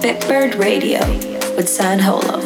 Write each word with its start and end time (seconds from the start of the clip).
Bitbird 0.00 0.58
Radio 0.58 1.00
with 1.56 1.68
San 1.68 1.98
Holo. 1.98 2.40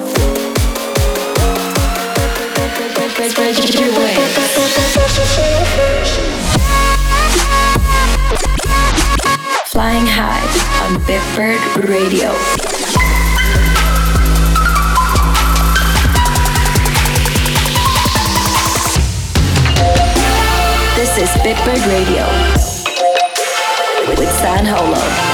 Flying 9.67 10.07
high 10.07 10.43
on 10.83 11.01
Bitbird 11.05 11.89
Radio. 11.89 12.33
This 20.97 21.19
is 21.19 21.31
Bitbird 21.43 21.87
Radio 21.87 22.27
with 24.19 24.29
San 24.33 24.67
Holo. 24.67 25.34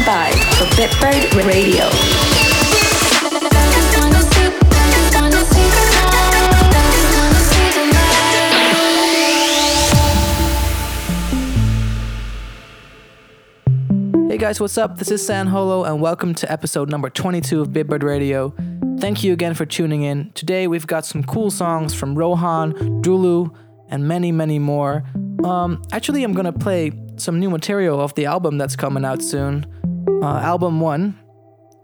For 0.00 0.64
Bitbird 0.80 1.46
Radio. 1.46 1.84
Hey 14.28 14.38
guys, 14.38 14.58
what's 14.58 14.78
up? 14.78 14.96
This 14.96 15.10
is 15.10 15.24
San 15.24 15.46
Holo, 15.48 15.84
and 15.84 16.00
welcome 16.00 16.34
to 16.36 16.50
episode 16.50 16.88
number 16.88 17.10
22 17.10 17.60
of 17.60 17.68
Bitbird 17.68 18.02
Radio. 18.02 18.54
Thank 19.00 19.22
you 19.22 19.34
again 19.34 19.52
for 19.52 19.66
tuning 19.66 20.02
in. 20.02 20.32
Today 20.32 20.66
we've 20.66 20.86
got 20.86 21.04
some 21.04 21.22
cool 21.22 21.50
songs 21.50 21.92
from 21.94 22.14
Rohan, 22.14 23.02
Dulu, 23.02 23.50
and 23.90 24.08
many, 24.08 24.32
many 24.32 24.58
more. 24.58 25.04
Um, 25.44 25.82
actually, 25.92 26.24
I'm 26.24 26.32
gonna 26.32 26.52
play 26.54 26.90
some 27.16 27.38
new 27.38 27.50
material 27.50 28.00
of 28.00 28.14
the 28.14 28.24
album 28.24 28.56
that's 28.56 28.76
coming 28.76 29.04
out 29.04 29.20
soon. 29.20 29.66
Uh, 30.22 30.38
album 30.38 30.80
1, 30.80 31.18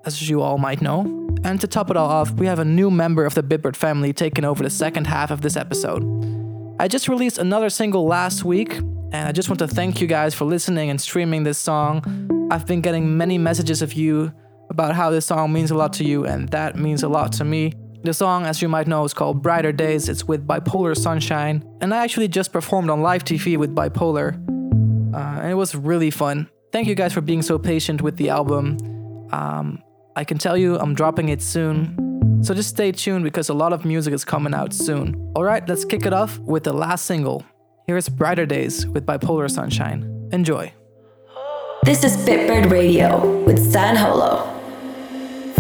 as 0.05 0.29
you 0.29 0.43
all 0.43 0.59
might 0.59 0.81
know. 0.81 1.01
And 1.45 1.61
to 1.61 1.67
top 1.67 1.91
it 1.91 1.97
all 1.97 2.09
off, 2.09 2.31
we 2.33 2.47
have 2.47 2.59
a 2.59 2.65
new 2.65 2.91
member 2.91 3.25
of 3.25 3.35
the 3.35 3.43
Bitbird 3.43 3.77
family 3.77 4.13
taking 4.13 4.45
over 4.45 4.63
the 4.63 4.71
second 4.71 5.07
half 5.07 5.31
of 5.31 5.43
this 5.43 5.57
episode. 5.57 6.03
I 6.79 6.89
just 6.89 7.09
released 7.09 7.39
another 7.39 7.71
single 7.71 8.07
last 8.07 8.45
week, 8.45 8.75
and 8.77 9.29
I 9.29 9.33
just 9.33 9.49
want 9.49 9.59
to 9.61 9.69
thank 9.69 10.01
you 10.01 10.07
guys 10.07 10.35
for 10.35 10.45
listening 10.45 10.91
and 10.91 11.01
streaming 11.01 11.45
this 11.45 11.59
song. 11.59 12.49
I've 12.51 12.67
been 12.67 12.81
getting 12.81 13.17
many 13.17 13.39
messages 13.39 13.81
of 13.83 13.93
you 13.95 14.33
about 14.71 14.95
how 14.95 15.11
this 15.11 15.27
song 15.27 15.53
means 15.53 15.71
a 15.71 15.75
lot 15.75 15.93
to 15.95 16.05
you, 16.05 16.27
and 16.27 16.49
that 16.51 16.77
means 16.77 17.03
a 17.03 17.09
lot 17.09 17.33
to 17.33 17.45
me. 17.45 17.73
The 18.03 18.13
song, 18.15 18.45
as 18.45 18.61
you 18.61 18.69
might 18.69 18.87
know, 18.87 19.05
is 19.05 19.15
called 19.15 19.43
Brighter 19.43 19.73
Days. 19.73 20.09
It's 20.09 20.25
with 20.25 20.47
Bipolar 20.47 20.97
Sunshine, 20.97 21.65
and 21.81 21.95
I 21.95 22.05
actually 22.05 22.29
just 22.29 22.53
performed 22.53 22.91
on 22.91 23.03
live 23.03 23.25
TV 23.25 23.57
with 23.57 23.75
Bipolar, 23.75 24.35
uh, 25.15 25.41
and 25.41 25.51
it 25.51 25.55
was 25.55 25.75
really 25.75 26.11
fun. 26.11 26.49
Thank 26.73 26.89
you 26.89 26.95
guys 26.95 27.13
for 27.13 27.21
being 27.21 27.43
so 27.43 27.59
patient 27.59 28.03
with 28.03 28.17
the 28.17 28.29
album. 28.31 28.77
Um, 29.33 29.83
I 30.15 30.25
can 30.25 30.39
tell 30.39 30.57
you 30.57 30.79
I'm 30.79 30.95
dropping 30.95 31.29
it 31.29 31.41
soon, 31.43 32.43
so 32.43 32.55
just 32.55 32.71
stay 32.71 32.93
tuned 32.93 33.25
because 33.25 33.49
a 33.49 33.55
lot 33.55 33.73
of 33.73 33.85
music 33.85 34.13
is 34.13 34.25
coming 34.25 34.55
out 34.55 34.73
soon. 34.73 35.33
Alright, 35.37 35.69
let's 35.69 35.85
kick 35.85 36.07
it 36.07 36.13
off 36.13 36.39
with 36.41 36.65
the 36.65 36.73
last 36.73 37.07
single. 37.07 37.45
Here's 37.87 38.09
Brighter 38.09 38.47
Days 38.47 38.87
with 38.87 39.07
Bipolar 39.07 39.51
Sunshine. 39.51 40.29
Enjoy. 40.33 40.73
This 41.85 42.03
is 42.03 42.17
Bitbird 42.17 42.71
Radio 42.71 43.45
with 43.45 43.59
San 43.73 43.95
Holo. 43.95 44.53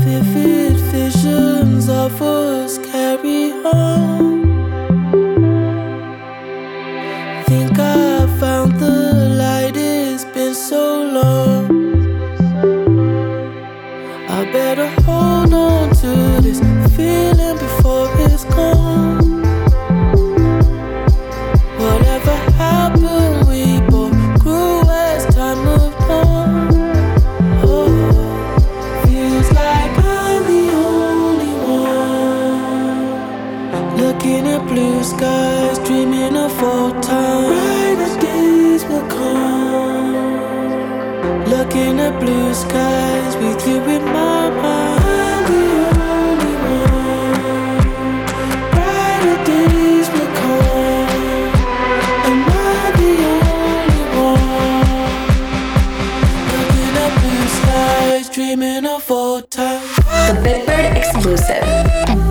Vivid 0.00 0.76
visions 0.90 1.88
of 1.88 2.20
us 2.20 2.78
carry 2.78 3.52
on. 3.52 4.35
Better 14.66 14.88
hold 15.02 15.54
on 15.54 15.90
to 15.90 16.40
this 16.42 16.58
feeling 16.96 17.35
exclusive. 60.96 62.25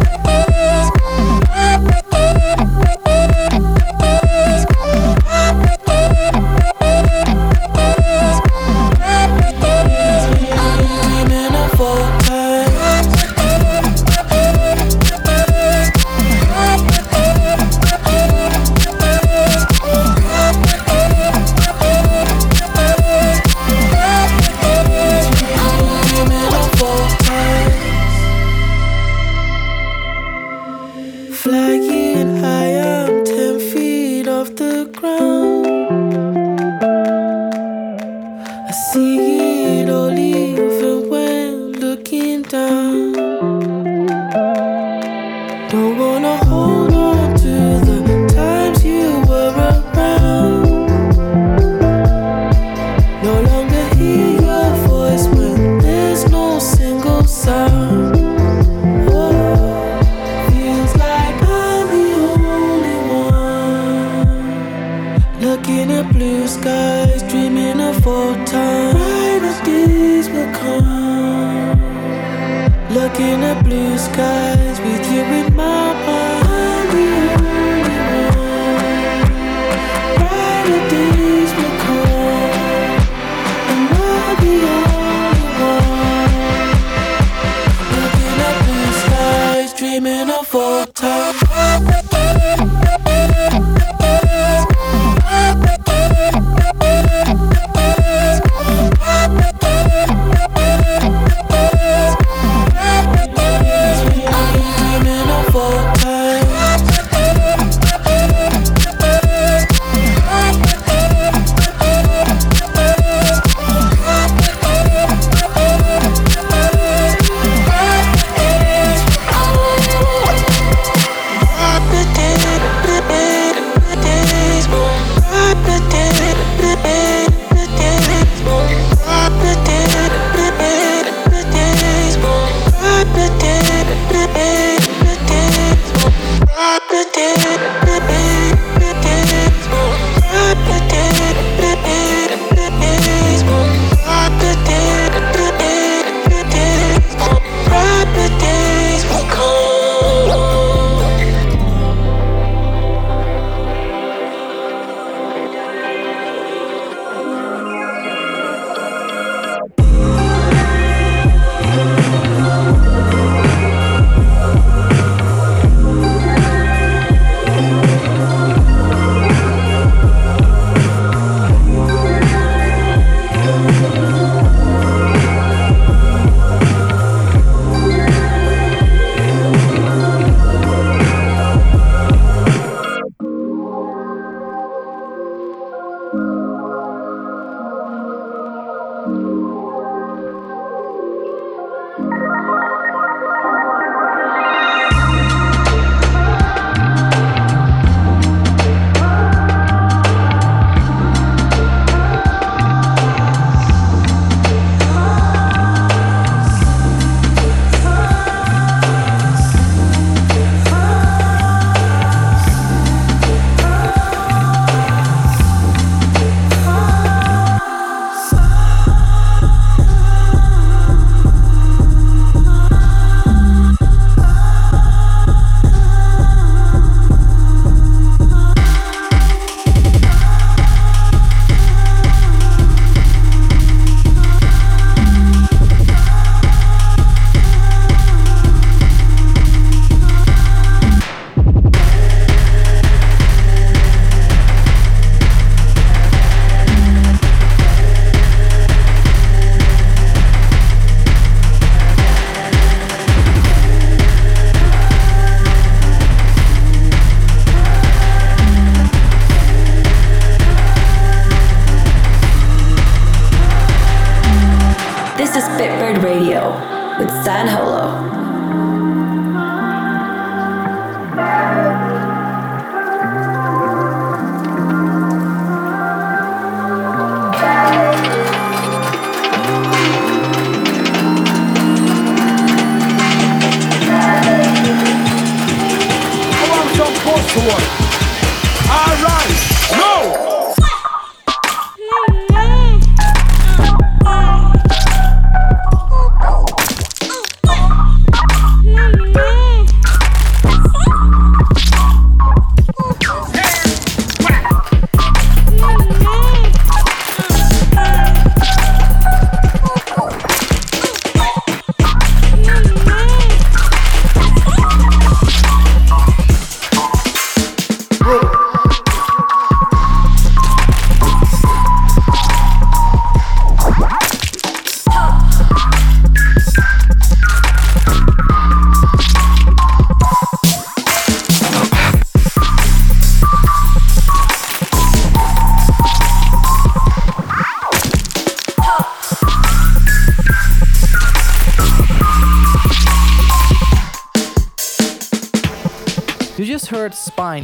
Radio 266.15 266.49
with 266.97 267.11
San 267.25 267.45
Holo. 267.45 268.15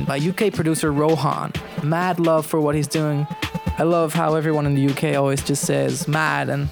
By 0.05 0.17
UK 0.17 0.53
producer 0.53 0.91
Rohan. 0.91 1.53
Mad 1.83 2.19
love 2.19 2.45
for 2.45 2.59
what 2.59 2.75
he's 2.75 2.87
doing. 2.87 3.27
I 3.77 3.83
love 3.83 4.13
how 4.13 4.35
everyone 4.35 4.65
in 4.65 4.75
the 4.75 4.89
UK 4.89 5.17
always 5.17 5.41
just 5.41 5.65
says 5.65 6.07
mad 6.07 6.49
and 6.49 6.69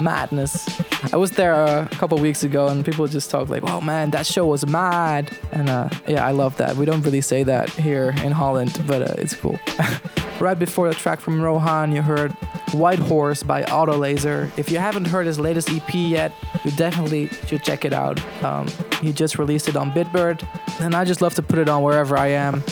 madness. 0.00 0.68
I 1.12 1.16
was 1.16 1.30
there 1.32 1.54
a 1.54 1.88
couple 1.92 2.18
weeks 2.18 2.42
ago 2.42 2.68
and 2.68 2.84
people 2.84 3.06
just 3.06 3.30
talk 3.30 3.48
like, 3.48 3.62
"Oh 3.64 3.80
man, 3.80 4.10
that 4.10 4.26
show 4.26 4.46
was 4.46 4.66
mad," 4.66 5.36
and 5.52 5.68
uh, 5.68 5.88
yeah, 6.06 6.26
I 6.26 6.32
love 6.32 6.56
that. 6.58 6.76
We 6.76 6.84
don't 6.84 7.02
really 7.02 7.20
say 7.20 7.42
that 7.44 7.70
here 7.70 8.14
in 8.24 8.32
Holland, 8.32 8.82
but 8.86 9.02
uh, 9.02 9.14
it's 9.18 9.34
cool. 9.34 9.58
right 10.40 10.58
before 10.58 10.88
the 10.88 10.94
track 10.94 11.20
from 11.20 11.40
Rohan, 11.40 11.92
you 11.92 12.02
heard 12.02 12.32
White 12.72 12.98
Horse 12.98 13.42
by 13.42 13.62
Autolaser. 13.64 14.50
If 14.58 14.70
you 14.70 14.78
haven't 14.78 15.06
heard 15.06 15.26
his 15.26 15.38
latest 15.38 15.70
EP 15.70 15.94
yet, 15.94 16.32
you 16.64 16.70
definitely 16.72 17.28
should 17.46 17.62
check 17.62 17.84
it 17.84 17.92
out. 17.92 18.20
Um, 18.44 18.68
he 19.00 19.12
just 19.12 19.38
released 19.38 19.68
it 19.68 19.76
on 19.76 19.90
Bitbird, 19.92 20.46
and 20.80 20.94
I 20.94 21.04
just 21.04 21.20
love 21.20 21.34
to 21.34 21.42
put 21.42 21.58
it 21.58 21.68
on 21.68 21.82
wherever 21.82 22.16
I 22.16 22.28
am. 22.28 22.62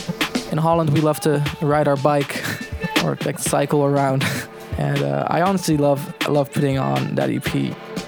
In 0.51 0.57
Holland, 0.57 0.89
we 0.91 1.01
love 1.01 1.19
to 1.21 1.43
ride 1.61 1.87
our 1.87 1.97
bike 1.97 2.43
or 3.03 3.17
like 3.25 3.39
cycle 3.39 3.85
around, 3.85 4.25
and 4.77 5.01
uh, 5.03 5.25
I 5.27 5.41
honestly 5.41 5.77
love 5.77 6.01
love 6.27 6.51
putting 6.51 6.79
on 6.79 7.15
that 7.15 7.29
EP 7.29 7.47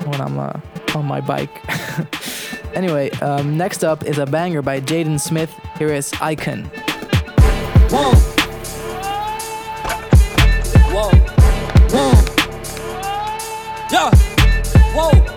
when 0.05 0.19
I'm 0.19 0.39
uh, 0.39 0.59
on 0.95 1.05
my 1.05 1.21
bike. 1.21 1.51
anyway, 2.75 3.11
um, 3.21 3.57
next 3.57 3.83
up 3.83 4.03
is 4.05 4.17
a 4.17 4.25
banger 4.25 4.61
by 4.61 4.81
Jaden 4.81 5.19
Smith. 5.19 5.53
Here 5.77 5.93
is 5.93 6.11
Icon. 6.19 6.65
Whoa. 7.89 8.13
Whoa. 10.91 11.09
Whoa. 11.89 12.11
Yeah. 13.91 14.09
Whoa. 14.95 15.31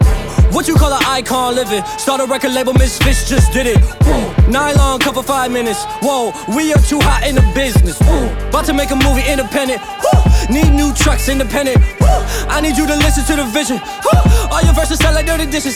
What 0.53 0.69
you 0.69 0.77
call 0.77 0.93
an 0.93 1.03
icon 1.05 1.57
living? 1.57 1.85
Start 1.99 2.21
a 2.21 2.27
record 2.27 2.53
label, 2.53 2.73
Misfits 2.75 3.29
just 3.29 3.53
did 3.53 3.67
it. 3.67 4.34
Nylon 4.49 5.01
cover 5.01 5.23
five 5.23 5.51
minutes. 5.51 5.85
Whoa, 6.03 6.33
we 6.55 6.73
are 6.73 6.83
too 6.83 7.01
hot 7.01 7.27
in 7.27 7.35
the 7.35 7.45
business. 7.55 7.99
Whoa. 8.01 8.49
About 8.49 8.65
to 8.67 8.75
make 8.75 8.91
a 8.91 8.97
movie 8.97 9.25
independent. 9.27 9.81
Whoa. 9.81 10.21
Need 10.53 10.73
new 10.75 10.93
trucks 10.95 11.29
independent. 11.29 11.79
Whoa. 12.01 12.25
I 12.49 12.61
need 12.61 12.77
you 12.77 12.87
to 12.87 12.97
listen 12.97 13.25
to 13.25 13.37
the 13.43 13.49
vision. 13.51 13.79
Whoa. 13.79 14.53
All 14.53 14.63
your 14.63 14.75
verses 14.75 14.99
sound 14.99 15.15
like 15.15 15.27
dirty 15.27 15.47
dishes. 15.47 15.75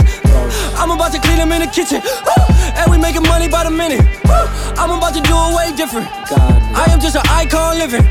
I'm 0.76 0.90
about 0.90 1.12
to 1.12 1.20
clean 1.20 1.38
them 1.38 1.52
in 1.52 1.60
the 1.62 1.70
kitchen. 1.70 2.02
And 2.76 2.90
we 2.90 2.98
making 2.98 3.22
money 3.24 3.48
by 3.48 3.64
the 3.64 3.70
minute. 3.70 4.04
I'm 4.76 4.90
about 4.90 5.14
to 5.14 5.22
do 5.24 5.34
it 5.34 5.50
way 5.56 5.72
different. 5.74 6.06
I 6.76 6.86
am 6.90 7.00
just 7.00 7.16
an 7.16 7.26
icon 7.26 7.78
living. 7.78 8.04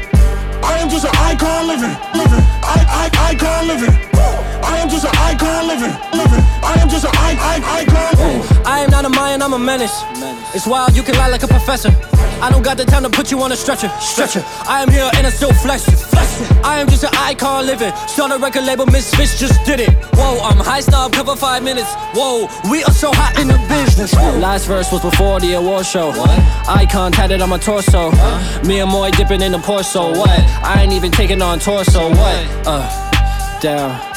I 0.64 0.80
am 0.80 0.90
just 0.90 1.06
an 1.06 1.16
icon 1.16 1.68
living, 1.68 1.96
living. 2.18 2.44
I, 2.66 3.10
I, 3.10 3.32
icon 3.32 3.68
living. 3.68 3.94
I 4.64 4.80
am 4.80 4.90
just 4.90 5.06
an 5.06 5.16
icon 5.16 5.68
living, 5.68 5.94
living. 6.12 6.44
I 6.62 6.76
am 6.82 6.90
just 6.90 7.06
an 7.06 7.12
I, 7.14 7.38
I, 7.40 7.82
icon. 7.82 8.66
I 8.66 8.80
am 8.80 8.90
not 8.90 9.06
a 9.06 9.10
Mayan, 9.10 9.42
I'm 9.42 9.54
a 9.54 9.60
menace. 9.60 10.04
It's 10.58 10.66
wild, 10.66 10.96
you 10.98 11.04
can 11.04 11.14
lie 11.14 11.28
like 11.28 11.44
a 11.44 11.48
professor. 11.48 11.90
I 12.42 12.50
don't 12.50 12.64
got 12.64 12.78
the 12.78 12.86
time 12.86 13.04
to 13.04 13.12
put 13.12 13.30
you 13.30 13.40
on 13.44 13.52
a 13.52 13.56
stretcher, 13.56 13.90
stretcher. 14.00 14.42
I 14.68 14.82
am 14.82 14.90
here 14.90 15.08
and 15.14 15.28
I 15.28 15.30
still 15.30 15.54
flex, 15.54 15.84
flex. 15.84 16.42
I 16.64 16.80
am 16.80 16.90
just 16.90 17.04
an 17.04 17.12
icon 17.14 17.68
living. 17.68 17.94
Start 18.08 18.32
a 18.32 18.40
record 18.40 18.66
label, 18.66 18.88
Misfits 18.88 19.40
just 19.40 19.64
did 19.68 19.80
it. 19.80 19.92
Whoa, 20.16 20.40
I'm 20.42 20.58
high 20.58 20.80
stop, 20.80 21.12
cover 21.12 21.36
five 21.36 21.62
minutes. 21.62 21.94
Whoa, 22.16 22.48
we 22.72 22.84
are 22.84 22.92
so 22.92 23.12
hot 23.14 23.40
in 23.40 23.48
the 23.48 23.60
business. 23.70 24.16
Last 24.16 24.66
verse 24.66 24.92
was 24.92 25.04
before 25.04 25.40
the 25.40 25.54
award 25.54 25.86
show. 25.86 26.08
What? 26.08 26.40
Icon 26.68 27.12
tatted 27.12 27.40
on 27.40 27.50
my 27.50 27.60
torso. 27.60 28.10
Huh? 28.12 28.64
Me 28.64 28.80
and 28.80 28.90
Moy 28.90 29.12
dipping 29.12 29.44
in 29.44 29.52
the 29.52 29.60
Porsche. 29.60 30.18
What? 30.18 30.40
I 30.66 30.82
ain't 30.82 30.92
even 30.92 31.12
taking 31.12 31.40
on 31.40 31.60
tour. 31.60 31.84
So 31.84 32.10
what? 32.10 32.66
Uh, 32.66 33.60
down. 33.62 34.17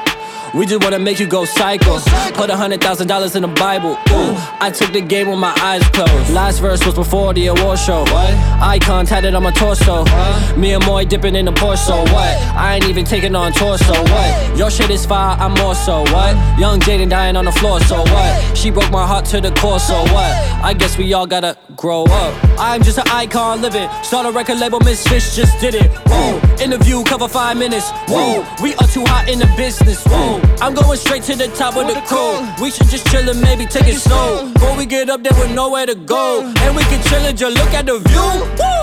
We 0.53 0.65
just 0.65 0.83
wanna 0.83 0.99
make 0.99 1.17
you 1.17 1.27
go 1.27 1.45
psycho. 1.45 1.99
Put 2.33 2.49
a 2.49 2.57
hundred 2.57 2.81
thousand 2.81 3.07
dollars 3.07 3.37
in 3.37 3.41
the 3.41 3.47
Bible. 3.47 3.91
Ooh, 3.91 4.35
I 4.59 4.69
took 4.69 4.91
the 4.91 4.99
game 4.99 5.29
with 5.29 5.39
my 5.39 5.55
eyes 5.61 5.81
closed. 5.89 6.29
Last 6.33 6.59
verse 6.59 6.85
was 6.85 6.93
before 6.93 7.33
the 7.33 7.47
award 7.47 7.79
show. 7.79 8.01
What? 8.01 8.33
Icon 8.61 9.05
tatted 9.05 9.33
on 9.33 9.43
my 9.43 9.51
torso. 9.51 10.03
Huh? 10.05 10.57
Me 10.57 10.73
and 10.73 10.85
Moy 10.85 11.05
dipping 11.05 11.35
in 11.35 11.45
the 11.45 11.53
Porsche. 11.53 11.77
So 11.77 12.01
what? 12.01 12.37
I 12.53 12.75
ain't 12.75 12.85
even 12.89 13.05
taking 13.05 13.33
on 13.33 13.53
tour. 13.53 13.77
So 13.77 13.93
what? 13.93 14.57
Your 14.57 14.69
shit 14.69 14.89
is 14.89 15.05
fire, 15.05 15.37
I'm 15.39 15.53
more 15.53 15.73
so 15.73 16.01
what? 16.01 16.35
Young 16.59 16.81
Jaden 16.81 17.09
dying 17.09 17.37
on 17.37 17.45
the 17.45 17.51
floor. 17.53 17.79
So 17.81 18.01
what? 18.01 18.57
She 18.57 18.71
broke 18.71 18.91
my 18.91 19.07
heart 19.07 19.23
to 19.27 19.39
the 19.39 19.51
core. 19.51 19.79
So 19.79 20.01
what? 20.13 20.35
I 20.61 20.73
guess 20.73 20.97
we 20.97 21.13
all 21.13 21.27
gotta 21.27 21.57
grow 21.77 22.03
up. 22.03 22.59
I'm 22.59 22.83
just 22.83 22.97
an 22.97 23.07
icon 23.07 23.61
living. 23.61 23.89
Start 24.03 24.25
a 24.25 24.31
record 24.31 24.59
label, 24.59 24.81
Miss 24.81 25.07
Fish 25.07 25.33
just 25.33 25.59
did 25.61 25.75
it. 25.75 25.89
Whoa. 26.07 26.41
Interview 26.61 27.03
cover 27.05 27.29
five 27.29 27.55
minutes. 27.57 27.89
Whoa. 28.09 28.45
We 28.61 28.75
are 28.75 28.87
too 28.87 29.05
hot 29.05 29.29
in 29.29 29.39
the 29.39 29.49
business. 29.55 30.03
Whoa. 30.05 30.40
I'm 30.61 30.73
going 30.73 30.97
straight 30.97 31.23
to 31.23 31.35
the 31.35 31.47
top 31.47 31.75
of 31.75 31.87
the 31.87 31.99
crew. 32.05 32.37
We 32.63 32.71
should 32.71 32.87
just 32.87 33.07
chill 33.07 33.27
and 33.27 33.41
maybe 33.41 33.65
take 33.65 33.87
it 33.87 33.97
slow. 33.97 34.51
Before 34.53 34.77
we 34.77 34.85
get 34.85 35.09
up 35.09 35.23
there 35.23 35.33
with 35.39 35.51
nowhere 35.53 35.85
to 35.85 35.95
go. 35.95 36.41
And 36.43 36.75
we 36.75 36.83
can 36.83 37.01
chill 37.03 37.21
and 37.21 37.37
just 37.37 37.57
look 37.57 37.73
at 37.73 37.85
the 37.85 37.99
view. 37.99 38.29
Woo! 38.61 38.81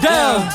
Damn. 0.00 0.48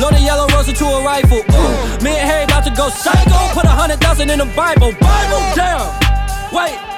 Load 0.00 0.14
a 0.14 0.20
yellow 0.20 0.46
rose 0.48 0.72
to 0.72 0.84
a 0.84 1.04
rifle. 1.04 1.38
Ooh. 1.38 2.04
Me 2.04 2.10
and 2.16 2.28
Harry 2.28 2.44
about 2.44 2.64
to 2.64 2.70
go 2.70 2.88
psycho. 2.90 3.54
Put 3.54 3.64
a 3.64 3.68
hundred 3.68 4.00
thousand 4.00 4.30
in 4.30 4.38
the 4.38 4.46
Bible. 4.56 4.92
Bible, 5.00 5.40
damn. 5.54 5.88
Wait. 6.52 6.93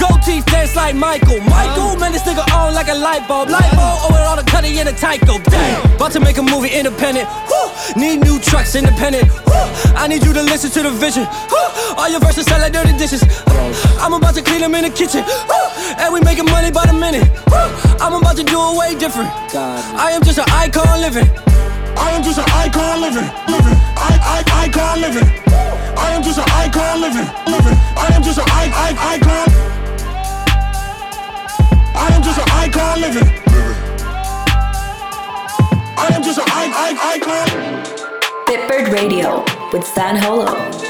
Gold 0.00 0.22
teeth 0.22 0.46
dance 0.46 0.74
like 0.74 0.96
Michael. 0.96 1.40
Michael, 1.44 1.92
uh-huh. 1.92 2.00
man, 2.00 2.12
this 2.12 2.22
nigga 2.22 2.40
on 2.56 2.72
like 2.74 2.88
a 2.88 2.94
light 2.94 3.28
bulb. 3.28 3.50
Light 3.50 3.70
bulb 3.76 4.08
over 4.08 4.18
all 4.24 4.36
the 4.36 4.42
cutting 4.48 4.76
in 4.76 4.88
a 4.88 4.92
Tyco. 4.92 5.36
Damn. 5.44 5.94
About 5.96 6.12
to 6.12 6.20
make 6.20 6.38
a 6.38 6.42
movie 6.42 6.72
independent. 6.72 7.28
Woo. 7.52 7.68
Need 8.00 8.24
new 8.24 8.40
trucks 8.40 8.74
independent. 8.74 9.28
Woo. 9.44 9.60
I 9.92 10.08
need 10.08 10.24
you 10.24 10.32
to 10.32 10.42
listen 10.42 10.70
to 10.70 10.82
the 10.88 10.90
vision. 10.90 11.28
Woo. 11.52 11.96
All 12.00 12.08
your 12.08 12.20
verses 12.20 12.46
sound 12.46 12.62
like 12.62 12.72
dirty 12.72 12.96
dishes. 12.96 13.22
I'm 14.00 14.14
about 14.14 14.34
to 14.36 14.42
clean 14.42 14.60
them 14.60 14.74
in 14.74 14.84
the 14.84 14.90
kitchen. 14.90 15.22
And 16.00 16.14
we 16.14 16.20
making 16.20 16.46
money 16.46 16.70
by 16.72 16.86
the 16.86 16.96
minute. 16.96 17.28
I'm 18.00 18.14
about 18.14 18.36
to 18.36 18.44
do 18.44 18.56
it 18.56 18.78
way 18.78 18.94
different. 18.96 19.28
God. 19.52 19.84
I 20.00 20.12
am 20.12 20.22
just 20.24 20.38
an 20.38 20.48
icon 20.48 21.00
living. 21.00 21.28
I 22.00 22.12
am 22.16 22.22
just 22.22 22.38
an 22.38 22.48
icon 22.48 23.02
living, 23.02 23.28
living. 23.52 23.76
I, 24.00 24.16
I, 24.24 24.64
icon 24.64 25.00
living. 25.02 25.28
I 25.98 26.12
am 26.16 26.22
just 26.22 26.38
an 26.38 26.48
icon 26.48 27.00
living, 27.02 27.28
living. 27.44 27.76
I 28.00 28.08
am 28.14 28.22
just 28.22 28.38
an 28.38 28.44
I, 28.48 28.64
I, 28.72 29.16
icon. 29.16 29.79
I 32.02 32.08
am 32.14 32.22
just 32.22 32.38
an 32.38 32.48
icon 32.48 33.00
living. 33.00 33.28
I 35.98 36.08
am 36.14 36.22
just 36.22 36.38
an 36.38 36.46
icon. 36.48 37.46
Bitbird 38.46 38.90
Radio 38.92 39.44
with 39.72 39.84
San 39.86 40.16
Holo. 40.16 40.89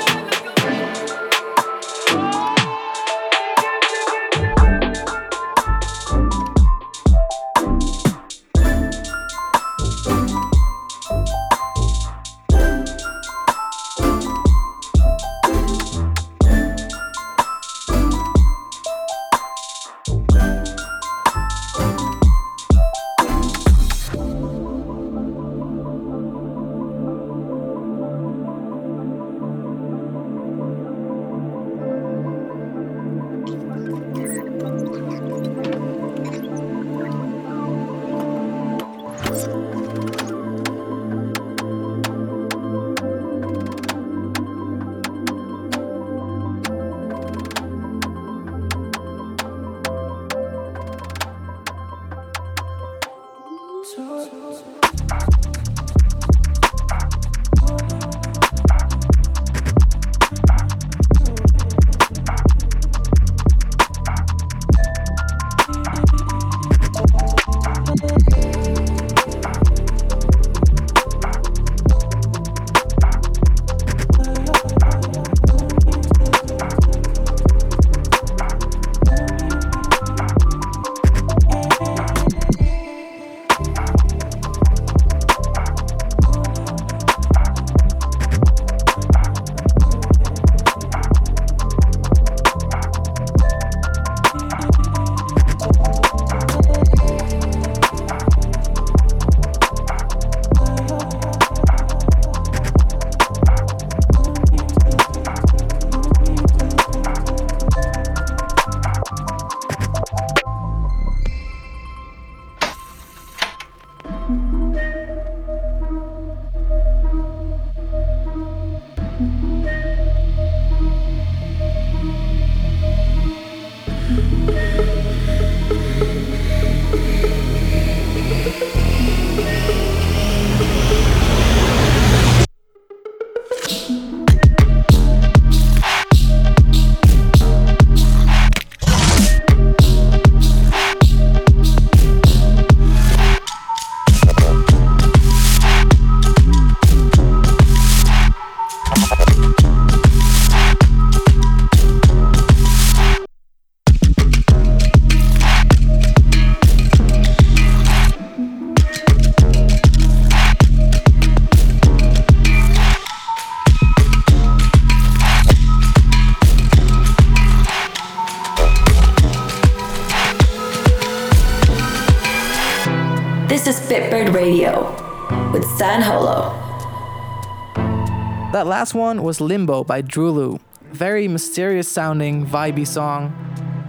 That 178.60 178.66
last 178.66 178.92
one 178.92 179.22
was 179.22 179.40
Limbo 179.40 179.84
by 179.84 180.02
Drulu. 180.02 180.58
Very 180.92 181.28
mysterious 181.28 181.88
sounding, 181.88 182.46
vibey 182.46 182.86
song. 182.86 183.32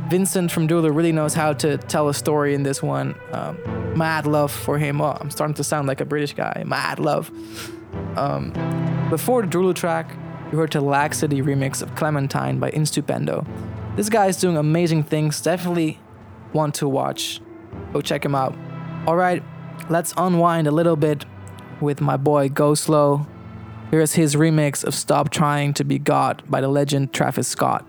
Vincent 0.10 0.50
from 0.50 0.66
Drulu 0.66 0.94
really 0.94 1.12
knows 1.12 1.34
how 1.34 1.52
to 1.52 1.78
tell 1.78 2.08
a 2.08 2.14
story 2.14 2.54
in 2.54 2.64
this 2.64 2.82
one. 2.82 3.16
Um, 3.34 3.58
mad 3.98 4.26
love 4.26 4.50
for 4.50 4.78
him. 4.78 5.02
Oh, 5.02 5.18
I'm 5.20 5.30
starting 5.30 5.56
to 5.56 5.64
sound 5.66 5.90
like 5.90 6.00
a 6.00 6.06
British 6.06 6.32
guy. 6.36 6.64
Mad 6.66 7.00
love. 7.00 7.30
Um, 8.16 8.54
before 9.10 9.42
the 9.42 9.50
Drulu 9.50 9.74
track, 9.74 10.16
you 10.54 10.58
heard 10.58 10.72
the 10.72 10.80
Laxity 10.80 11.42
remix 11.42 11.82
of 11.82 11.94
Clementine 11.96 12.58
by 12.58 12.72
Instupendo. 12.72 13.46
This 13.98 14.08
guy 14.08 14.28
is 14.28 14.38
doing 14.38 14.56
amazing 14.56 15.04
things. 15.04 15.42
Definitely 15.42 16.00
want 16.54 16.76
to 16.76 16.88
watch. 16.88 17.42
Go 17.92 18.00
check 18.00 18.24
him 18.24 18.36
out. 18.36 18.58
All 19.06 19.18
right, 19.18 19.44
let's 19.90 20.14
unwind 20.16 20.66
a 20.66 20.72
little 20.72 20.96
bit 20.96 21.26
with 21.82 22.00
my 22.00 22.16
boy 22.16 22.48
Go 22.48 22.74
Slow. 22.74 23.28
Here's 23.92 24.14
his 24.14 24.36
remix 24.38 24.86
of 24.86 24.96
Stop 24.96 25.32
Trying 25.32 25.74
to 25.74 25.84
Be 25.84 26.00
God 26.00 26.44
by 26.50 26.62
the 26.62 26.70
legend 26.70 27.12
Travis 27.12 27.50
Scott. 27.50 27.86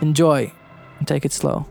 Enjoy 0.00 0.52
and 1.00 1.08
take 1.08 1.24
it 1.24 1.32
slow. 1.32 1.66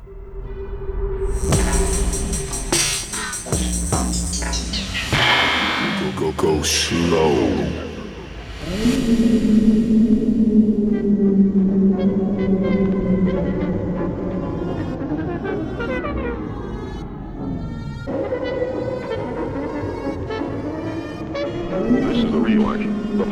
Go, 6.02 6.12
go, 6.20 6.32
go 6.34 6.62
slow. 6.64 7.82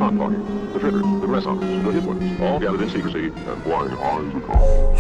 Action, 0.10 0.74
the 0.74 0.80
pop 0.80 1.22
the 1.22 1.28
grasshoppers, 1.28 1.84
the 1.84 1.92
hit 1.92 2.04
ones, 2.04 2.42
all 2.42 2.60
gathered 2.60 2.82
in 2.82 2.90
secrecy 2.90 3.26
and 3.26 3.64
blind 3.64 3.94
eyes 3.94 4.34
the 4.34 4.40
call. 4.42 4.96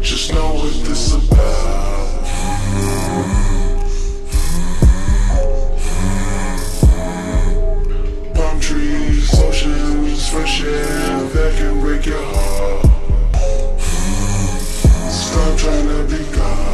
Just 0.00 0.32
know 0.32 0.54
what 0.54 0.72
this 0.84 1.14
about. 1.14 1.26
Palm 8.34 8.60
trees, 8.60 9.34
oceans, 9.34 10.28
fresh 10.28 10.62
air 10.62 11.22
that 11.24 11.54
can 11.56 11.80
break 11.80 12.06
your 12.06 12.22
heart. 12.22 12.86
Stop 15.10 15.58
trying 15.58 15.88
to 15.88 16.04
be 16.16 16.36
God. 16.36 16.65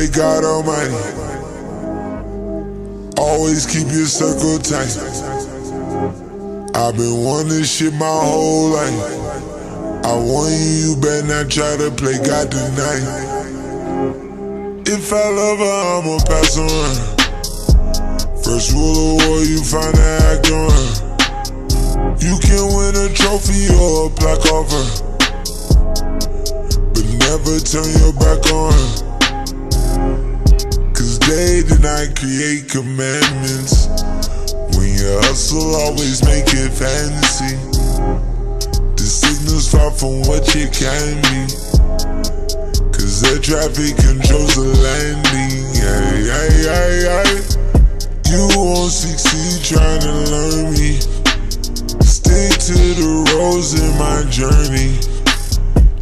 Play 0.00 0.08
God 0.16 0.44
Almighty. 0.44 0.94
Always 3.18 3.66
keep 3.66 3.86
your 3.92 4.06
circle 4.06 4.58
tight. 4.58 4.96
I've 6.74 6.96
been 6.96 7.22
wanting 7.22 7.64
shit 7.64 7.92
my 7.92 8.06
whole 8.06 8.70
life. 8.70 10.04
I 10.06 10.14
want 10.14 10.52
you, 10.52 10.72
you 10.80 10.96
better 10.96 11.26
not 11.26 11.50
try 11.50 11.76
to 11.76 11.90
play 11.90 12.16
God 12.16 12.50
tonight. 12.50 13.04
If 14.86 15.12
I 15.12 15.28
love 15.28 15.58
her, 15.58 15.80
I'ma 15.92 16.18
pass 16.24 16.56
on 16.56 16.70
her. 16.70 17.16
First 18.42 18.72
rule 18.72 19.20
of 19.20 19.26
war, 19.26 19.40
you 19.44 19.62
find 19.62 19.94
the 19.94 20.18
act 20.32 20.50
on. 20.50 20.80
You 22.20 22.38
can 22.40 22.64
win 22.72 22.96
a 22.96 23.12
trophy 23.12 23.68
or 23.76 24.06
a 24.06 24.10
plaque 24.16 24.46
off 24.48 24.70
her. 24.72 24.88
But 26.94 27.04
never 27.20 27.60
turn 27.60 27.90
your 28.00 28.14
back 28.14 28.50
on 28.50 28.72
her. 28.72 29.09
Did 31.30 31.80
not 31.80 32.18
create 32.18 32.68
commandments. 32.68 33.86
When 34.74 34.90
you 34.90 35.14
hustle, 35.22 35.76
always 35.76 36.24
make 36.24 36.50
it 36.50 36.74
fancy. 36.74 37.54
The 38.98 39.06
signal's 39.06 39.70
far 39.70 39.92
from 39.92 40.26
what 40.26 40.42
you 40.58 40.66
can 40.74 41.22
be. 41.30 41.46
Cause 42.90 43.22
the 43.22 43.38
traffic 43.38 43.94
controls 44.02 44.58
the 44.58 44.74
landing. 44.82 45.70
Yeah, 45.78 46.18
yeah, 46.18 46.46
yeah, 46.66 46.88
yeah. 47.06 47.30
You 48.26 48.50
won't 48.58 48.90
succeed 48.90 49.62
trying 49.62 50.00
to 50.02 50.14
learn 50.34 50.74
me. 50.74 50.98
Stick 52.02 52.58
to 52.58 52.74
the 52.74 53.10
roads 53.38 53.78
in 53.78 53.94
my 54.02 54.26
journey. 54.34 54.98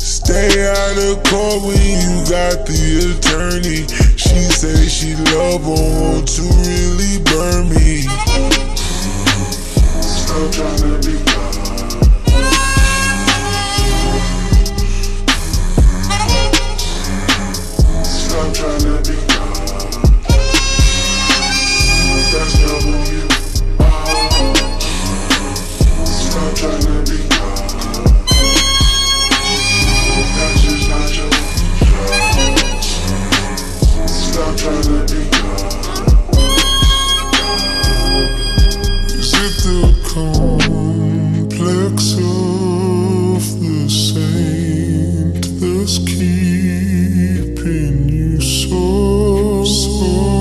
Stay 0.01 0.65
out 0.73 0.97
of 0.97 1.23
court 1.29 1.69
when 1.69 1.77
you 1.77 2.17
got 2.33 2.65
the 2.65 3.13
attorney. 3.13 3.85
She 4.29 4.41
say 4.45 4.89
she 4.89 5.15
love 5.17 5.63
but 5.63 5.81
want 5.81 6.29
to 6.29 6.43
really 6.43 7.19
burn 7.25 7.71
me. 7.71 8.03
Stop 10.03 10.53
trying 10.53 10.79
to 10.79 10.99
be. 11.03 11.17
Stop 18.05 18.55
trying 18.55 18.81
to 18.81 19.11
be 19.11 19.18
Is 34.69 34.87
it 39.33 39.55
the 39.65 39.81
complex 40.13 41.97
of 42.19 43.43
the 43.63 43.79
saint 43.89 45.43
that's 45.59 45.97
keeping 46.01 47.97
you 48.11 48.41
so, 48.43 49.65
still. 49.65 50.39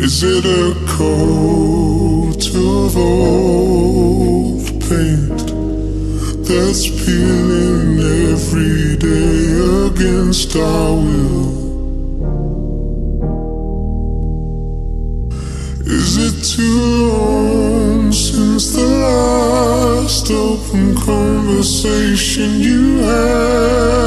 Is 0.00 0.22
it 0.22 0.46
a 0.46 0.74
coat 0.86 2.42
of 2.54 2.96
old 2.96 4.64
paint? 4.88 5.41
That's 6.52 6.86
peeling 6.88 7.98
every 8.30 8.96
day 8.96 9.88
against 9.88 10.54
our 10.54 10.92
will? 10.92 11.62
Is 15.86 16.10
it 16.26 16.36
too 16.56 17.12
long 17.12 18.12
since 18.12 18.74
the 18.74 18.86
last 19.06 20.30
open 20.30 20.94
conversation 20.96 22.60
you 22.60 22.98
had? 22.98 24.01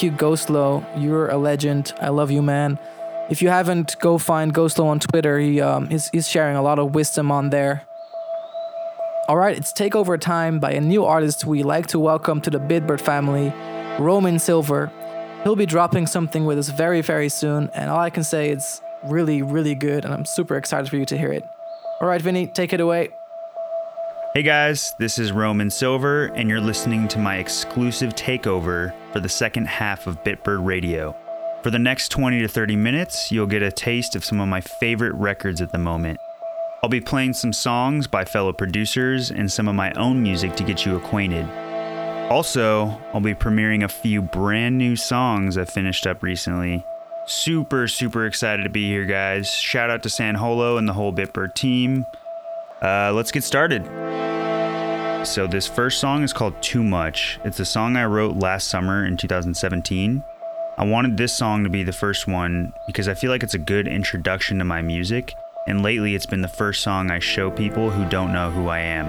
Thank 0.00 0.12
you, 0.12 0.18
Ghostlow. 0.18 0.82
You're 0.96 1.28
a 1.28 1.36
legend. 1.36 1.92
I 2.00 2.08
love 2.08 2.30
you, 2.30 2.40
man. 2.40 2.78
If 3.28 3.42
you 3.42 3.50
haven't, 3.50 3.96
go 4.00 4.16
find 4.16 4.54
Ghostlow 4.54 4.86
on 4.86 4.98
Twitter. 4.98 5.38
He 5.38 5.60
um, 5.60 5.90
he's, 5.90 6.08
he's 6.08 6.26
sharing 6.26 6.56
a 6.56 6.62
lot 6.62 6.78
of 6.78 6.94
wisdom 6.94 7.30
on 7.30 7.50
there. 7.50 7.82
All 9.28 9.36
right, 9.36 9.54
it's 9.54 9.74
takeover 9.74 10.18
time 10.18 10.58
by 10.58 10.72
a 10.72 10.80
new 10.80 11.04
artist 11.04 11.44
we 11.44 11.62
like 11.62 11.86
to 11.88 11.98
welcome 11.98 12.40
to 12.40 12.48
the 12.48 12.56
Bitbird 12.58 13.02
family, 13.02 13.52
Rome 14.02 14.24
in 14.24 14.38
Silver. 14.38 14.90
He'll 15.44 15.54
be 15.54 15.66
dropping 15.66 16.06
something 16.06 16.46
with 16.46 16.58
us 16.58 16.70
very, 16.70 17.02
very 17.02 17.28
soon, 17.28 17.68
and 17.74 17.90
all 17.90 18.00
I 18.00 18.08
can 18.08 18.24
say 18.24 18.48
is 18.48 18.80
really, 19.02 19.42
really 19.42 19.74
good, 19.74 20.06
and 20.06 20.14
I'm 20.14 20.24
super 20.24 20.56
excited 20.56 20.88
for 20.88 20.96
you 20.96 21.04
to 21.04 21.18
hear 21.18 21.30
it. 21.30 21.44
All 22.00 22.08
right, 22.08 22.22
Vinny, 22.22 22.46
take 22.46 22.72
it 22.72 22.80
away. 22.80 23.10
Hey 24.32 24.44
guys, 24.44 24.94
this 24.96 25.18
is 25.18 25.32
Rome 25.32 25.60
in 25.60 25.70
Silver, 25.70 26.26
and 26.36 26.48
you're 26.48 26.60
listening 26.60 27.08
to 27.08 27.18
my 27.18 27.38
exclusive 27.38 28.14
takeover 28.14 28.94
for 29.12 29.18
the 29.18 29.28
second 29.28 29.66
half 29.66 30.06
of 30.06 30.22
Bitbird 30.22 30.64
Radio. 30.64 31.16
For 31.64 31.72
the 31.72 31.80
next 31.80 32.10
20 32.10 32.38
to 32.38 32.46
30 32.46 32.76
minutes, 32.76 33.32
you'll 33.32 33.48
get 33.48 33.64
a 33.64 33.72
taste 33.72 34.14
of 34.14 34.24
some 34.24 34.38
of 34.38 34.46
my 34.46 34.60
favorite 34.60 35.14
records 35.14 35.60
at 35.60 35.72
the 35.72 35.78
moment. 35.78 36.20
I'll 36.80 36.88
be 36.88 37.00
playing 37.00 37.32
some 37.32 37.52
songs 37.52 38.06
by 38.06 38.24
fellow 38.24 38.52
producers 38.52 39.32
and 39.32 39.50
some 39.50 39.66
of 39.66 39.74
my 39.74 39.90
own 39.94 40.22
music 40.22 40.54
to 40.56 40.62
get 40.62 40.86
you 40.86 40.94
acquainted. 40.94 41.50
Also, 42.30 43.00
I'll 43.12 43.20
be 43.20 43.34
premiering 43.34 43.82
a 43.82 43.88
few 43.88 44.22
brand 44.22 44.78
new 44.78 44.94
songs 44.94 45.58
I 45.58 45.64
finished 45.64 46.06
up 46.06 46.22
recently. 46.22 46.84
Super, 47.26 47.88
super 47.88 48.26
excited 48.26 48.62
to 48.62 48.70
be 48.70 48.86
here, 48.86 49.06
guys. 49.06 49.50
Shout 49.50 49.90
out 49.90 50.04
to 50.04 50.08
San 50.08 50.36
Holo 50.36 50.76
and 50.76 50.88
the 50.88 50.92
whole 50.92 51.12
Bitbird 51.12 51.56
team. 51.56 52.06
Uh, 52.82 53.12
let's 53.14 53.30
get 53.30 53.44
started. 53.44 53.84
So, 55.26 55.46
this 55.46 55.66
first 55.66 56.00
song 56.00 56.22
is 56.22 56.32
called 56.32 56.60
Too 56.62 56.82
Much. 56.82 57.38
It's 57.44 57.60
a 57.60 57.64
song 57.64 57.96
I 57.96 58.06
wrote 58.06 58.36
last 58.36 58.68
summer 58.68 59.04
in 59.04 59.18
2017. 59.18 60.24
I 60.78 60.84
wanted 60.84 61.18
this 61.18 61.34
song 61.34 61.62
to 61.64 61.68
be 61.68 61.82
the 61.82 61.92
first 61.92 62.26
one 62.26 62.72
because 62.86 63.06
I 63.06 63.12
feel 63.12 63.30
like 63.30 63.42
it's 63.42 63.52
a 63.52 63.58
good 63.58 63.86
introduction 63.86 64.58
to 64.58 64.64
my 64.64 64.80
music, 64.80 65.34
and 65.66 65.82
lately 65.82 66.14
it's 66.14 66.24
been 66.24 66.40
the 66.40 66.48
first 66.48 66.82
song 66.82 67.10
I 67.10 67.18
show 67.18 67.50
people 67.50 67.90
who 67.90 68.08
don't 68.08 68.32
know 68.32 68.50
who 68.50 68.68
I 68.68 68.78
am. 68.78 69.08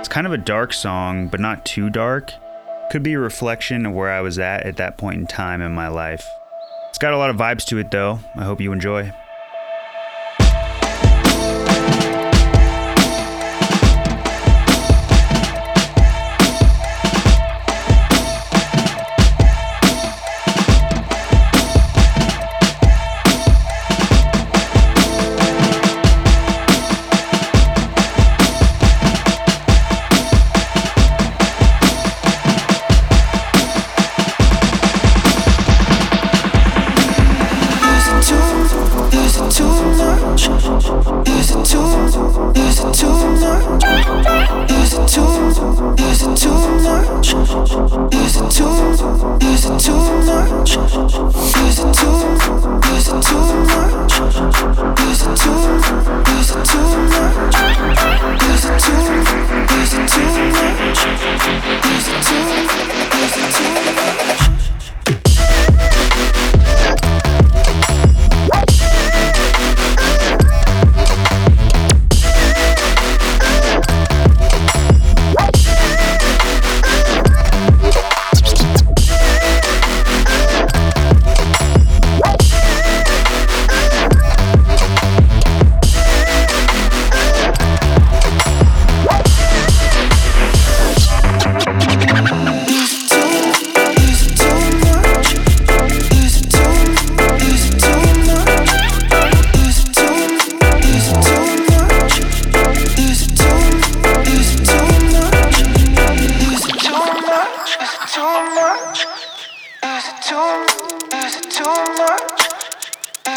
It's 0.00 0.08
kind 0.08 0.26
of 0.26 0.32
a 0.32 0.38
dark 0.38 0.72
song, 0.72 1.28
but 1.28 1.38
not 1.38 1.64
too 1.64 1.90
dark. 1.90 2.32
Could 2.90 3.04
be 3.04 3.12
a 3.12 3.20
reflection 3.20 3.86
of 3.86 3.92
where 3.92 4.10
I 4.10 4.20
was 4.20 4.40
at 4.40 4.66
at 4.66 4.78
that 4.78 4.96
point 4.96 5.20
in 5.20 5.26
time 5.28 5.62
in 5.62 5.70
my 5.72 5.86
life. 5.86 6.26
It's 6.88 6.98
got 6.98 7.12
a 7.12 7.18
lot 7.18 7.30
of 7.30 7.36
vibes 7.36 7.64
to 7.66 7.78
it 7.78 7.92
though. 7.92 8.18
I 8.34 8.42
hope 8.42 8.60
you 8.60 8.72
enjoy. 8.72 9.12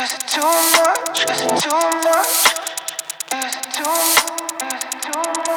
too 0.08 0.42
much? 0.42 1.26
Is 1.30 1.42
it 1.42 1.60
too 1.60 1.72
much? 1.72 2.56
Is 3.34 3.56
it 3.58 3.68
too 3.74 3.84
much? 3.84 4.64
Is 4.64 4.84
it 4.86 5.02
too 5.02 5.20
much? 5.36 5.49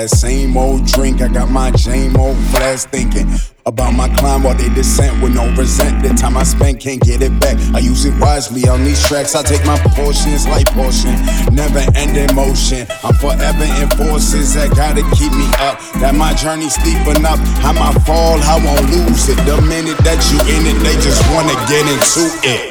That 0.00 0.08
same 0.08 0.56
old 0.56 0.86
drink. 0.86 1.20
I 1.20 1.28
got 1.28 1.50
my 1.50 1.70
same 1.72 2.16
old 2.16 2.36
flash 2.48 2.84
thinking 2.84 3.28
about 3.66 3.92
my 3.92 4.08
climb 4.16 4.42
while 4.42 4.54
they 4.54 4.68
descent 4.72 5.22
with 5.22 5.34
no 5.34 5.44
resent. 5.54 6.02
The 6.02 6.14
time 6.14 6.36
I 6.36 6.44
spent 6.44 6.80
can't 6.80 7.00
get 7.02 7.20
it 7.20 7.38
back. 7.40 7.58
I 7.74 7.80
use 7.80 8.06
it 8.06 8.18
wisely 8.18 8.66
on 8.68 8.82
these 8.82 9.02
tracks. 9.06 9.34
I 9.34 9.42
take 9.42 9.64
my 9.66 9.76
portions 9.92 10.48
like 10.48 10.66
portion, 10.72 11.12
never 11.52 11.84
end 11.94 12.16
in 12.16 12.34
motion. 12.34 12.86
I'm 13.04 13.14
forever 13.14 13.68
in 13.82 13.88
forces 14.00 14.54
that 14.54 14.72
gotta 14.74 15.02
keep 15.16 15.32
me 15.36 15.46
up. 15.60 15.76
That 16.00 16.14
my 16.14 16.32
journey's 16.34 16.74
steep 16.74 17.04
enough. 17.04 17.40
I 17.60 17.72
might 17.76 18.00
fall, 18.08 18.40
I 18.40 18.56
won't 18.64 18.88
lose 18.88 19.28
it. 19.28 19.36
The 19.44 19.60
minute 19.68 19.98
that 20.08 20.24
you 20.32 20.40
in 20.48 20.64
it, 20.64 20.78
they 20.80 20.96
just 21.02 21.20
wanna 21.28 21.54
get 21.68 21.84
into 21.84 22.24
it. 22.48 22.69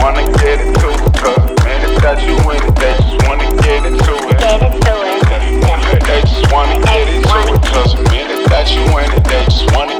Wanna 0.00 0.24
get 0.38 0.60
into 0.60 0.88
it. 0.88 1.00
Cause 1.20 1.36
the 1.36 1.54
minute 1.64 2.00
that 2.00 2.22
you 2.24 2.36
in 2.50 2.62
it, 2.64 2.74
they 2.80 2.96
just 2.96 3.28
wanna 3.28 3.48
get 3.62 3.84
into 3.84 4.14
it. 4.28 4.38
Get 4.40 4.62
into 4.62 4.96
it. 4.96 6.02
They 6.08 6.20
just 6.22 6.52
wanna 6.52 6.80
get 6.80 7.08
into 7.08 7.28
it. 7.28 7.62
Cause 7.68 7.94
the 7.94 8.02
minute 8.10 8.48
that 8.48 8.72
you 8.74 8.80
in 8.98 9.12
it, 9.12 9.24
they 9.24 9.44
just 9.44 9.70
wanna 9.76 9.99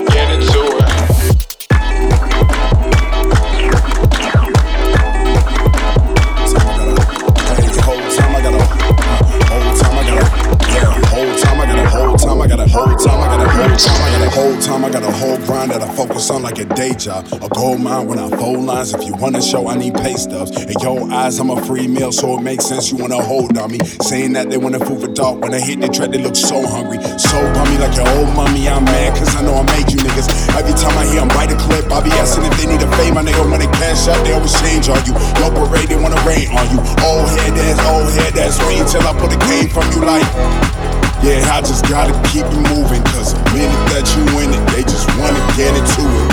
whole 14.31 14.57
time 14.61 14.85
I 14.85 14.91
got 14.91 15.03
a 15.03 15.11
whole 15.11 15.37
grind 15.45 15.71
that 15.73 15.83
I 15.83 15.91
focus 15.95 16.31
on 16.31 16.43
like 16.43 16.59
a 16.59 16.65
day 16.65 16.95
job. 16.95 17.27
A 17.43 17.49
gold 17.49 17.81
mine 17.81 18.07
when 18.07 18.19
I 18.19 18.31
fold 18.31 18.65
lines. 18.65 18.95
If 18.95 19.05
you 19.05 19.15
wanna 19.15 19.43
show, 19.43 19.69
I 19.69 19.77
need 19.77 19.95
pay 19.95 20.15
stubs. 20.15 20.51
In 20.55 20.79
your 20.81 21.11
eyes, 21.13 21.39
I'm 21.41 21.51
a 21.51 21.61
free 21.67 21.89
meal, 21.89 22.13
so 22.13 22.39
it 22.39 22.43
makes 22.43 22.67
sense 22.67 22.91
you 22.91 22.97
wanna 22.97 23.23
hold 23.23 23.59
on 23.59 23.71
me. 23.73 23.79
Saying 24.01 24.33
that 24.35 24.51
they 24.51 24.57
wanna 24.57 24.79
food 24.79 25.01
for 25.03 25.13
dog. 25.13 25.43
When 25.43 25.53
I 25.53 25.61
hit 25.61 25.81
the 25.81 25.89
track, 25.89 26.11
they 26.11 26.23
look 26.23 26.37
so 26.37 26.67
hungry. 26.67 26.99
So 27.19 27.37
me 27.69 27.77
like 27.79 27.95
your 27.97 28.09
old 28.17 28.29
oh, 28.29 28.35
mommy. 28.37 28.69
I'm 28.69 28.85
mad 28.85 29.17
cause 29.19 29.35
I 29.35 29.43
know 29.43 29.55
I 29.55 29.65
made 29.75 29.91
you 29.91 29.99
niggas. 29.99 30.29
Every 30.57 30.75
time 30.79 30.97
I 30.97 31.05
hear 31.11 31.21
them 31.21 31.31
write 31.37 31.53
a 31.53 31.59
clip, 31.59 31.91
I 31.91 32.01
be 32.01 32.11
asking 32.23 32.45
if 32.45 32.55
they 32.57 32.67
need 32.67 32.83
a 32.83 32.91
fade. 32.97 33.15
My 33.15 33.23
nigga, 33.23 33.43
when 33.51 33.61
they 33.61 33.71
cash 33.83 34.07
out, 34.09 34.25
they 34.25 34.33
always 34.33 34.55
change 34.63 34.89
on 34.89 35.03
you. 35.05 35.13
Your 35.43 35.51
parade, 35.51 35.89
they 35.89 36.01
wanna 36.01 36.21
rain 36.23 36.49
on 36.55 36.67
you. 36.71 36.79
Old 37.03 37.29
head, 37.35 37.53
that's 37.59 37.81
old 37.91 38.09
head, 38.15 38.33
that's 38.35 38.59
me. 38.69 38.79
Till 38.87 39.03
I 39.03 39.13
put 39.19 39.35
a 39.35 39.41
game 39.51 39.69
from 39.69 39.85
you 39.93 40.07
like. 40.07 40.80
Yeah, 41.23 41.53
I 41.53 41.61
just 41.61 41.87
gotta 41.87 42.15
keep 42.31 42.47
it 42.47 42.63
moving, 42.73 43.03
cause 43.13 43.35
the 43.35 43.41
minute 43.53 43.85
that 43.93 44.09
you 44.17 44.25
in 44.41 44.55
it, 44.57 44.65
they 44.73 44.83
just 44.83 45.07
wanna 45.21 45.37
get 45.55 45.77
into 45.77 46.01
it. 46.01 46.31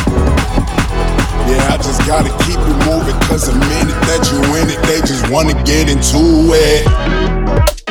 Yeah, 1.51 1.73
I 1.73 1.77
just 1.77 1.99
gotta 2.07 2.31
keep 2.45 2.55
it 2.57 2.77
moving, 2.87 3.19
cause 3.27 3.47
the 3.47 3.53
minute 3.53 3.99
that 4.07 4.31
you 4.31 4.39
in 4.55 4.69
it, 4.69 4.81
they 4.87 5.01
just 5.01 5.29
wanna 5.29 5.61
get 5.65 5.89
into 5.89 6.53
it. 6.55 7.86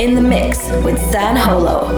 In 0.00 0.14
the 0.14 0.20
mix 0.20 0.70
with 0.84 0.98
San 1.10 1.36
Holo. 1.36 1.90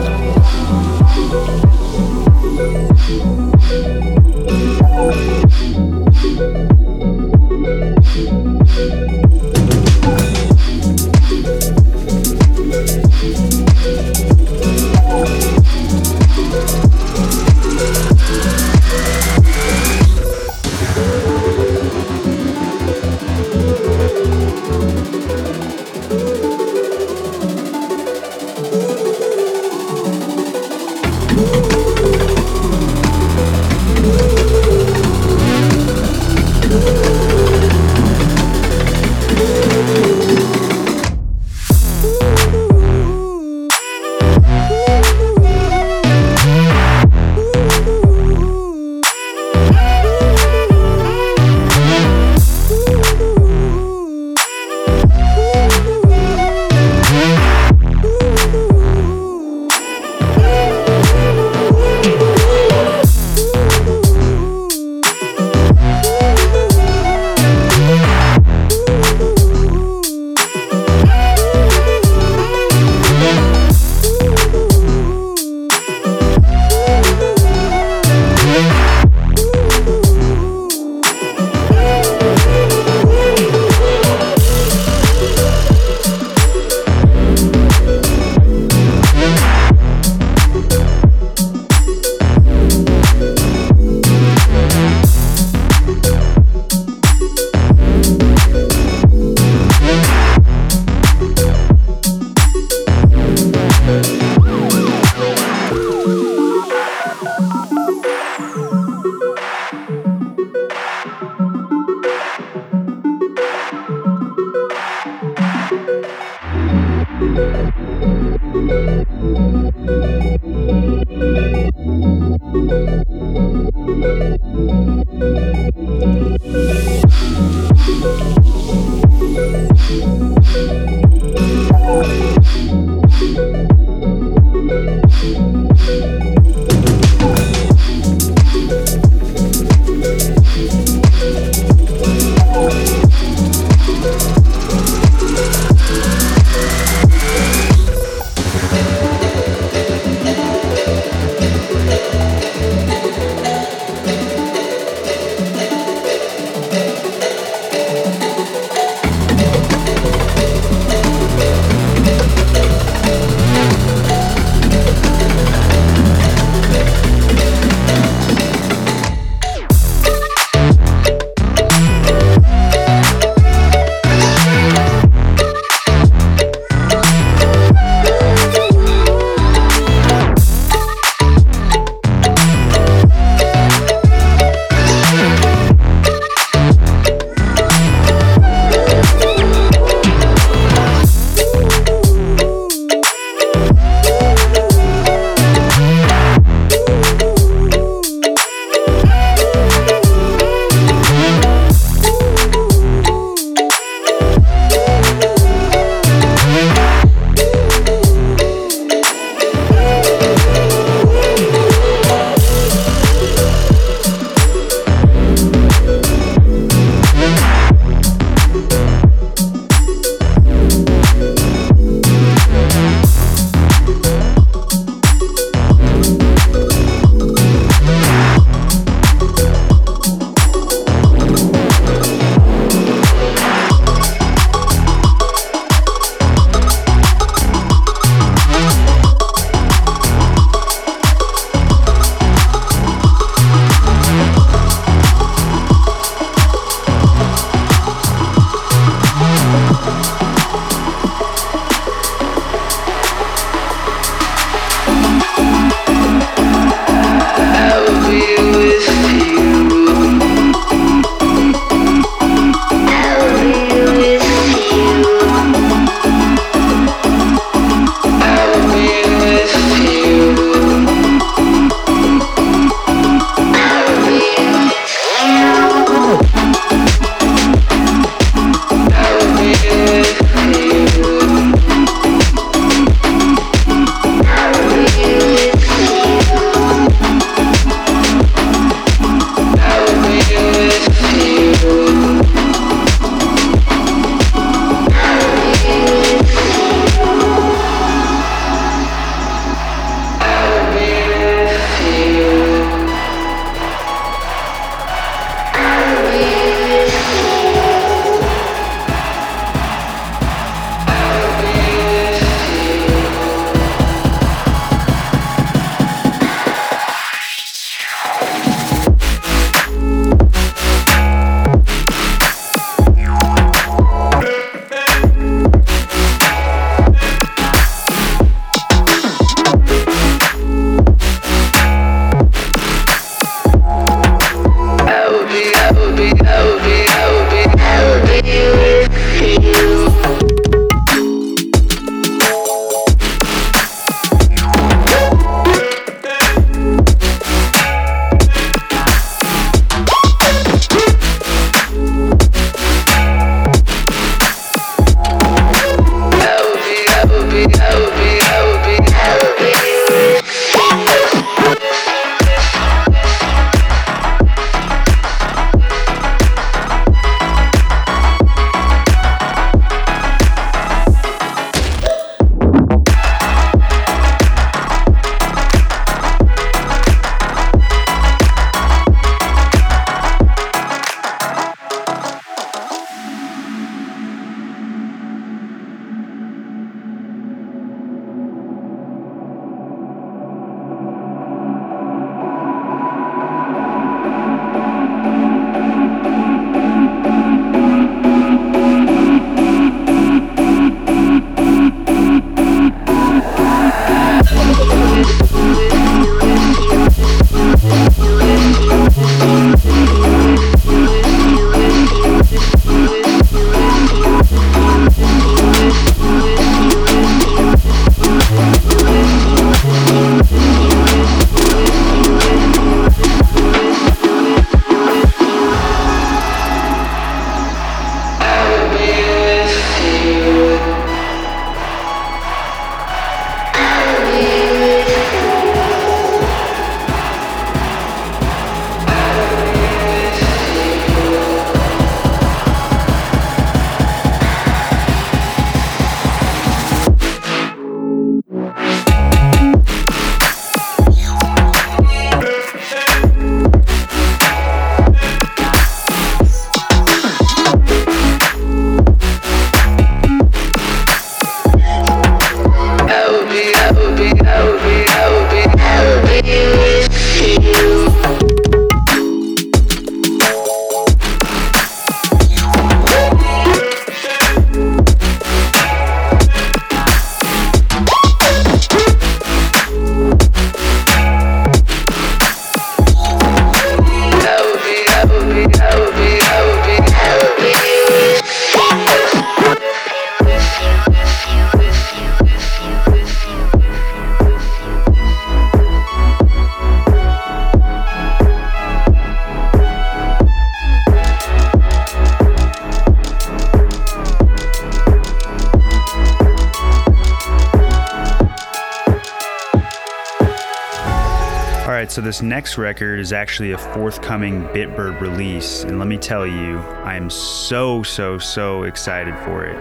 This 512.06 512.22
next 512.22 512.56
record 512.56 513.00
is 513.00 513.12
actually 513.12 513.50
a 513.50 513.58
forthcoming 513.58 514.44
Bitbird 514.48 515.00
release, 515.00 515.64
and 515.64 515.80
let 515.80 515.88
me 515.88 515.98
tell 515.98 516.24
you, 516.24 516.58
I 516.84 516.94
am 516.94 517.10
so, 517.10 517.82
so, 517.82 518.16
so 518.16 518.62
excited 518.62 519.18
for 519.24 519.44
it. 519.44 519.56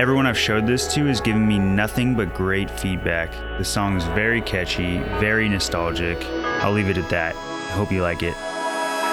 Everyone 0.00 0.24
I've 0.26 0.38
showed 0.38 0.66
this 0.66 0.90
to 0.94 1.04
has 1.04 1.20
given 1.20 1.46
me 1.46 1.58
nothing 1.58 2.14
but 2.14 2.34
great 2.34 2.70
feedback. 2.70 3.30
The 3.58 3.64
song 3.64 3.98
is 3.98 4.04
very 4.04 4.40
catchy, 4.40 5.00
very 5.20 5.46
nostalgic. 5.46 6.16
I'll 6.62 6.72
leave 6.72 6.88
it 6.88 6.96
at 6.96 7.10
that. 7.10 7.36
I 7.36 7.72
hope 7.72 7.92
you 7.92 8.00
like 8.00 8.22
it. 8.22 8.34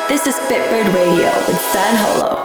This 0.08 0.26
is 0.26 0.36
Bitbird 0.50 0.94
Radio 0.94 1.26
with 1.48 1.60
San 1.60 1.96
Holo. 1.98 2.45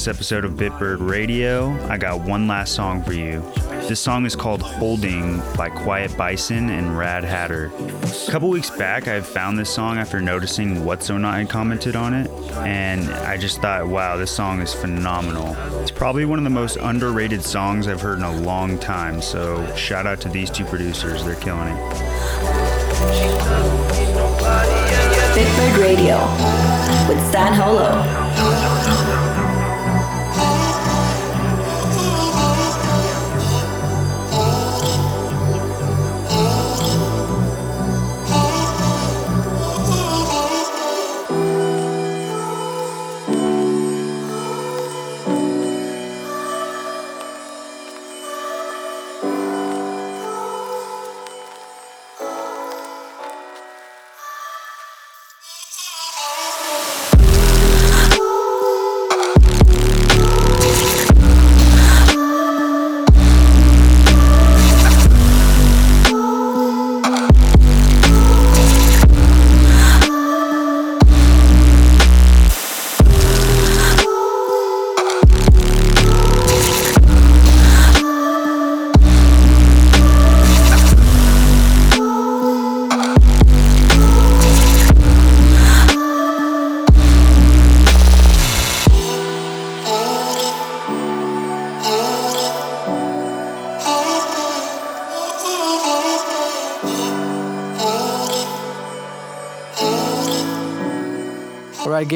This 0.00 0.08
episode 0.08 0.46
of 0.46 0.52
Bitbird 0.52 1.06
Radio. 1.10 1.72
I 1.90 1.98
got 1.98 2.22
one 2.22 2.48
last 2.48 2.72
song 2.72 3.02
for 3.02 3.12
you. 3.12 3.42
This 3.86 4.00
song 4.00 4.24
is 4.24 4.34
called 4.34 4.62
Holding 4.62 5.42
by 5.58 5.68
Quiet 5.68 6.16
Bison 6.16 6.70
and 6.70 6.96
Rad 6.96 7.22
Hatter. 7.22 7.70
A 8.26 8.30
couple 8.30 8.48
weeks 8.48 8.70
back, 8.70 9.08
I 9.08 9.20
found 9.20 9.58
this 9.58 9.68
song 9.68 9.98
after 9.98 10.18
noticing 10.22 10.86
what 10.86 11.02
So 11.02 11.18
Not 11.18 11.34
had 11.34 11.50
commented 11.50 11.96
on 11.96 12.14
it, 12.14 12.30
and 12.60 13.10
I 13.10 13.36
just 13.36 13.60
thought, 13.60 13.88
wow, 13.88 14.16
this 14.16 14.30
song 14.30 14.62
is 14.62 14.72
phenomenal. 14.72 15.54
It's 15.82 15.90
probably 15.90 16.24
one 16.24 16.38
of 16.38 16.44
the 16.44 16.50
most 16.50 16.76
underrated 16.76 17.44
songs 17.44 17.86
I've 17.86 18.00
heard 18.00 18.16
in 18.16 18.24
a 18.24 18.40
long 18.40 18.78
time, 18.78 19.20
so 19.20 19.76
shout 19.76 20.06
out 20.06 20.18
to 20.22 20.30
these 20.30 20.48
two 20.48 20.64
producers. 20.64 21.22
They're 21.26 21.34
killing 21.34 21.68
it. 21.68 21.76
Bitbird 25.36 25.78
Radio 25.78 26.16
with 27.06 27.20
San 27.30 27.52
Holo. 27.52 28.39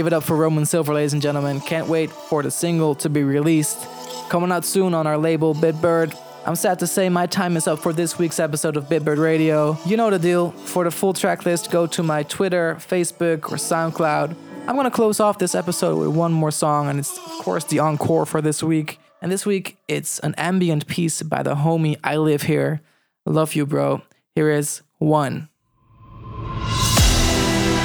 Give 0.05 0.13
it 0.13 0.17
up 0.17 0.25
for 0.25 0.37
Rome 0.37 0.59
in 0.59 0.67
Silver, 0.67 0.93
ladies 0.93 1.15
and 1.15 1.23
gentlemen. 1.23 1.63
Can't 1.63 1.89
wait 1.89 2.11
for 2.11 2.43
the 2.43 2.51
single 2.51 2.95
to 2.97 3.09
be 3.09 3.25
released. 3.25 3.89
Coming 4.29 4.53
out 4.53 4.67
soon 4.67 4.93
on 4.93 5.07
our 5.07 5.17
label, 5.17 5.55
Bitbird. 5.55 6.15
I'm 6.45 6.57
sad 6.57 6.79
to 6.81 6.87
say 6.87 7.09
my 7.09 7.25
time 7.25 7.57
is 7.57 7.67
up 7.67 7.79
for 7.79 7.91
this 7.91 8.19
week's 8.19 8.39
episode 8.39 8.77
of 8.77 8.85
Bitbird 8.85 9.17
Radio. 9.17 9.79
You 9.87 9.97
know 9.97 10.11
the 10.11 10.19
deal. 10.19 10.51
For 10.51 10.85
the 10.85 10.91
full 10.91 11.15
track 11.15 11.47
list, 11.47 11.71
go 11.71 11.87
to 11.87 12.03
my 12.03 12.23
Twitter, 12.23 12.77
Facebook, 12.79 13.51
or 13.51 13.57
SoundCloud. 13.57 14.37
I'm 14.69 14.77
gonna 14.77 14.91
close 14.91 15.21
off 15.21 15.39
this 15.39 15.55
episode 15.55 15.97
with 15.97 16.15
one 16.15 16.35
more 16.35 16.51
song, 16.51 16.91
and 16.91 16.99
it's, 16.99 17.17
of 17.17 17.39
course, 17.39 17.65
the 17.65 17.79
encore 17.79 18.27
for 18.27 18.43
this 18.43 18.63
week. 18.63 19.01
And 19.23 19.33
this 19.33 19.47
week, 19.47 19.79
it's 19.89 20.19
an 20.19 20.35
ambient 20.37 20.87
piece 20.87 21.23
by 21.23 21.43
the 21.43 21.55
homie 21.55 21.97
I 22.05 22.19
Live 22.19 22.43
Here. 22.43 22.83
Love 23.25 23.55
you, 23.55 23.65
bro. 23.65 24.03
Here 24.35 24.51
is 24.51 24.83
one. 24.99 25.49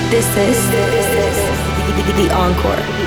This 0.09 0.25
is 0.35 0.71
the, 0.71 1.28
the 1.95 2.29
encore. 2.31 2.98